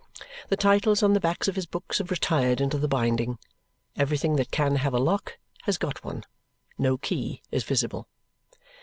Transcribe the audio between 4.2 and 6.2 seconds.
that can have a lock has got